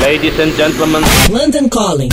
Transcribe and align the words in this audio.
Ladies 0.00 0.38
and 0.38 0.52
gentlemen. 0.56 1.02
London 1.30 1.68
Calling. 1.68 2.08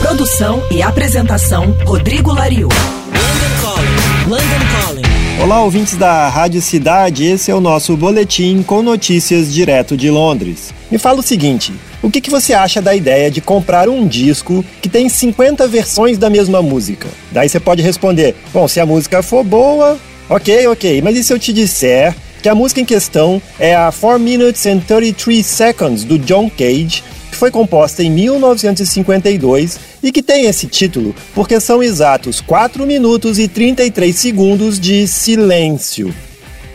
Produção 0.00 0.62
e 0.70 0.82
apresentação 0.82 1.70
Rodrigo 1.84 2.32
Lariu. 2.32 2.68
London 2.68 3.62
Calling. 3.62 4.30
London 4.30 4.66
Calling. 4.80 5.42
Olá, 5.42 5.62
ouvintes 5.62 5.96
da 5.96 6.28
Rádio 6.28 6.60
Cidade. 6.60 7.24
Esse 7.24 7.50
é 7.50 7.54
o 7.54 7.60
nosso 7.60 7.96
boletim 7.96 8.62
com 8.62 8.82
notícias 8.82 9.52
direto 9.52 9.96
de 9.96 10.10
Londres. 10.10 10.74
Me 10.90 10.98
fala 10.98 11.20
o 11.20 11.22
seguinte: 11.22 11.72
o 12.02 12.10
que, 12.10 12.20
que 12.20 12.30
você 12.30 12.52
acha 12.52 12.82
da 12.82 12.94
ideia 12.94 13.30
de 13.30 13.40
comprar 13.40 13.88
um 13.88 14.06
disco 14.06 14.64
que 14.82 14.88
tem 14.88 15.08
50 15.08 15.66
versões 15.68 16.18
da 16.18 16.28
mesma 16.28 16.62
música? 16.62 17.08
Daí 17.30 17.48
você 17.48 17.60
pode 17.60 17.82
responder: 17.82 18.34
bom, 18.52 18.66
se 18.66 18.80
a 18.80 18.86
música 18.86 19.22
for 19.22 19.44
boa, 19.44 19.98
ok, 20.28 20.66
ok, 20.68 21.02
mas 21.02 21.16
e 21.16 21.22
se 21.22 21.32
eu 21.32 21.38
te 21.38 21.52
disser 21.52 22.14
que 22.44 22.48
a 22.50 22.54
música 22.54 22.78
em 22.78 22.84
questão 22.84 23.40
é 23.58 23.74
a 23.74 23.90
4 23.90 24.20
Minutes 24.20 24.66
and 24.66 24.80
33 24.80 25.46
Seconds 25.46 26.04
do 26.04 26.18
John 26.18 26.50
Cage, 26.50 27.02
que 27.30 27.36
foi 27.38 27.50
composta 27.50 28.02
em 28.02 28.10
1952 28.10 29.80
e 30.02 30.12
que 30.12 30.22
tem 30.22 30.44
esse 30.44 30.66
título 30.66 31.14
porque 31.34 31.58
são 31.58 31.82
exatos 31.82 32.42
4 32.42 32.86
minutos 32.86 33.38
e 33.38 33.48
33 33.48 34.14
segundos 34.14 34.78
de 34.78 35.08
silêncio. 35.08 36.14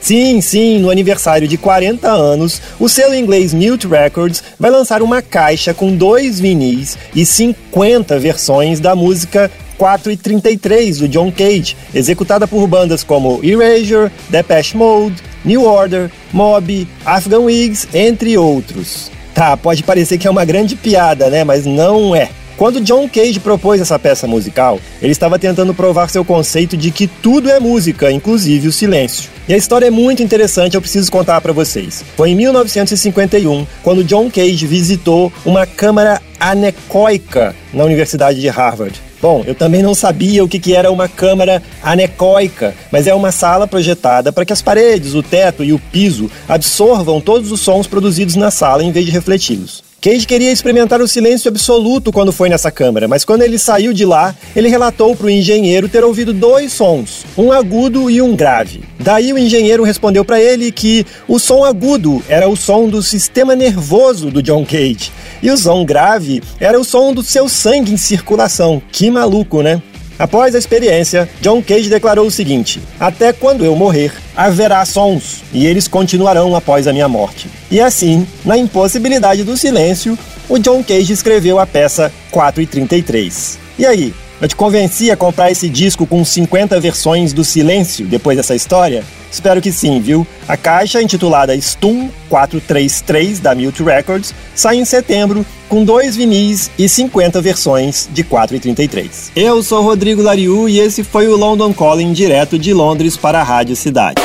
Sim, 0.02 0.41
sim, 0.41 0.80
no 0.80 0.89
aniversário 0.89 1.47
de 1.47 1.55
40 1.55 2.09
anos, 2.09 2.59
o 2.80 2.89
selo 2.89 3.13
inglês 3.13 3.53
Mute 3.53 3.88
Records 3.88 4.41
vai 4.59 4.72
lançar 4.72 5.03
uma 5.03 5.22
caixa 5.22 5.72
com 5.72 5.95
dois 5.95 6.39
vinis 6.39 6.97
e 7.13 7.23
50 7.23 8.17
versões 8.17 8.80
da 8.80 8.95
música 8.95 9.52
4 9.79 10.11
e 10.11 10.17
33 10.17 10.97
do 10.99 11.07
John 11.07 11.31
Cage, 11.31 11.75
executada 11.95 12.45
por 12.45 12.67
bandas 12.67 13.01
como 13.01 13.39
Erasure, 13.41 14.11
Depeche 14.29 14.75
Mode, 14.75 15.23
New 15.43 15.63
Order, 15.63 16.11
Mob, 16.33 16.88
Afghan 17.05 17.39
Wigs, 17.39 17.88
entre 17.93 18.38
outros. 18.38 19.09
Tá, 19.33 19.55
pode 19.55 19.83
parecer 19.83 20.17
que 20.17 20.27
é 20.27 20.30
uma 20.30 20.44
grande 20.44 20.75
piada, 20.75 21.30
né? 21.30 21.45
Mas 21.45 21.66
não 21.66 22.13
é. 22.13 22.30
Quando 22.58 22.81
John 22.81 23.08
Cage 23.08 23.39
propôs 23.39 23.80
essa 23.80 23.97
peça 23.97 24.27
musical, 24.27 24.81
ele 25.02 25.13
estava 25.13 25.39
tentando 25.39 25.73
provar 25.73 26.09
seu 26.09 26.25
conceito 26.25 26.75
de 26.75 26.91
que 26.91 27.08
tudo 27.08 27.49
é 27.49 27.58
música, 27.58 28.11
inclusive 28.11 28.67
o 28.67 28.71
silêncio. 28.73 29.30
E 29.47 29.53
a 29.53 29.58
história 29.58 29.86
é 29.86 29.89
muito 29.89 30.21
interessante, 30.21 30.75
eu 30.75 30.81
preciso 30.81 31.09
contar 31.09 31.39
para 31.39 31.53
vocês. 31.53 32.03
Foi 32.17 32.31
em 32.31 32.36
1951, 32.36 33.66
quando 33.81 34.03
John 34.03 34.30
Cage 34.30 34.67
visitou 34.67 35.31
uma 35.45 35.66
câmara 35.66 36.21
anecoica 36.38 37.55
na 37.73 37.86
Universidade 37.86 38.41
de 38.41 38.49
Harvard. 38.49 39.08
Bom, 39.22 39.44
eu 39.45 39.53
também 39.53 39.81
não 39.81 39.94
sabia 39.94 40.44
o 40.44 40.48
que, 40.48 40.59
que 40.59 40.73
era 40.73 40.92
uma 40.92 41.08
câmara 41.08 41.62
anecoica, 41.84 42.73
mas 42.92 43.06
é 43.06 43.14
uma 43.14 43.31
sala 43.31 43.67
projetada 43.67 44.31
para 44.31 44.45
que 44.45 44.53
as 44.53 44.61
paredes, 44.61 45.14
o 45.14 45.22
teto 45.22 45.64
e 45.64 45.73
o 45.73 45.80
piso 45.80 46.31
absorvam 46.48 47.20
todos 47.20 47.52
os 47.52 47.59
sons 47.59 47.86
produzidos 47.86 48.36
na 48.36 48.50
sala 48.50 48.84
em 48.84 48.92
vez 48.92 49.06
de 49.06 49.11
refleti-los. 49.11 49.84
Cage 50.02 50.26
queria 50.26 50.50
experimentar 50.50 51.02
o 51.02 51.08
silêncio 51.09 51.50
absoluto 51.50 52.09
quando 52.09 52.31
foi 52.31 52.48
nessa 52.48 52.72
câmara, 52.72 53.06
mas 53.06 53.26
quando 53.26 53.42
ele 53.42 53.59
saiu 53.59 53.92
de 53.92 54.06
lá, 54.06 54.34
ele 54.56 54.70
relatou 54.70 55.14
para 55.14 55.28
o 55.28 55.30
engenheiro 55.30 55.89
ter 55.89 56.06
ouvido 56.06 56.31
dois 56.31 56.72
sons, 56.72 57.26
um 57.38 57.52
agudo 57.52 58.09
e 58.09 58.22
um 58.22 58.33
grave. 58.33 58.81
Daí 59.09 59.33
o 59.33 59.39
engenheiro 59.39 59.81
respondeu 59.83 60.23
para 60.23 60.39
ele 60.39 60.71
que 60.71 61.03
o 61.27 61.39
som 61.39 61.65
agudo 61.65 62.23
era 62.29 62.47
o 62.47 62.55
som 62.55 62.88
do 62.88 63.02
sistema 63.02 63.55
nervoso 63.55 64.29
do 64.29 64.39
John 64.39 64.63
Cage 64.63 65.11
e 65.41 65.49
o 65.49 65.57
som 65.57 65.83
grave 65.83 66.43
era 66.59 66.79
o 66.79 66.83
som 66.83 67.11
do 67.11 67.23
seu 67.23 67.49
sangue 67.49 67.91
em 67.91 67.97
circulação. 67.97 68.80
Que 68.91 69.09
maluco, 69.09 69.63
né? 69.63 69.81
Após 70.19 70.53
a 70.53 70.59
experiência, 70.59 71.27
John 71.41 71.59
Cage 71.59 71.89
declarou 71.89 72.27
o 72.27 72.31
seguinte: 72.31 72.80
Até 72.99 73.33
quando 73.33 73.65
eu 73.65 73.75
morrer, 73.75 74.13
haverá 74.35 74.85
sons, 74.85 75.41
e 75.52 75.65
eles 75.65 75.87
continuarão 75.87 76.55
após 76.55 76.85
a 76.85 76.93
minha 76.93 77.07
morte. 77.07 77.49
E 77.71 77.81
assim, 77.81 78.27
na 78.45 78.59
impossibilidade 78.59 79.43
do 79.43 79.57
silêncio, 79.57 80.15
o 80.47 80.59
John 80.59 80.83
Cage 80.83 81.13
escreveu 81.13 81.57
a 81.57 81.65
peça 81.65 82.13
4 82.30 82.61
e 82.61 82.67
33. 82.67 83.58
E 83.80 83.87
aí, 83.87 84.14
eu 84.42 84.48
te 84.48 84.55
convenci 84.55 85.11
a 85.11 85.17
comprar 85.17 85.52
esse 85.52 85.67
disco 85.70 86.05
com 86.05 86.23
50 86.23 86.80
versões 86.80 87.33
do 87.33 87.44
Silêncio 87.44 88.05
depois 88.05 88.38
dessa 88.38 88.55
história? 88.55 89.04
Espero 89.32 89.61
que 89.61 89.72
sim, 89.72 90.00
viu? 90.00 90.26
A 90.48 90.58
caixa, 90.58 91.02
intitulada 91.02 91.55
Stum 91.55 92.10
433 92.30 93.39
da 93.39 93.54
Mute 93.54 93.83
Records, 93.83 94.33
sai 94.55 94.78
em 94.78 94.86
setembro 94.86 95.45
com 95.67 95.83
dois 95.83 96.16
vinis 96.16 96.72
e 96.80 96.89
50 96.89 97.42
versões 97.42 98.10
de 98.11 98.23
4,33. 98.23 99.32
Eu 99.36 99.61
sou 99.61 99.83
Rodrigo 99.83 100.22
Lariu 100.22 100.67
e 100.67 100.80
esse 100.80 101.04
foi 101.04 101.28
o 101.28 101.38
London 101.38 101.73
Calling 101.73 102.11
direto 102.11 102.58
de 102.58 102.73
Londres 102.73 103.16
para 103.16 103.39
a 103.39 103.44
Rádio 103.44 103.76
Cidade. 103.76 104.22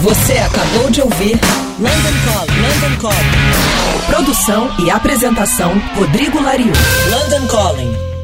Você 0.00 0.34
acabou 0.34 0.90
de 0.90 1.00
ouvir 1.00 1.40
London 1.78 2.16
Calling. 2.24 2.60
London 2.60 3.00
Calling. 3.00 4.06
Produção 4.06 4.70
e 4.84 4.90
apresentação 4.90 5.72
Rodrigo 5.96 6.40
Lariu. 6.40 6.72
London 7.10 7.46
Calling. 7.48 8.15